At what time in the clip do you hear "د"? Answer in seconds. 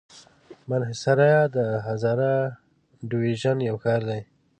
1.55-1.57